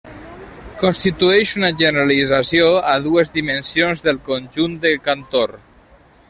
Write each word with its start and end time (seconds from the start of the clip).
Constitueix 0.83 1.51
una 1.59 1.69
generalització 1.81 2.71
a 2.95 2.97
dues 3.09 3.31
dimensions 3.37 4.03
del 4.09 4.21
conjunt 4.31 4.75
de 4.87 4.95
Cantor. 5.11 5.55